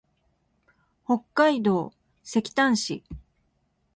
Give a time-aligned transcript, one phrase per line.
[1.05, 1.93] 北海道
[2.23, 3.03] 積丹町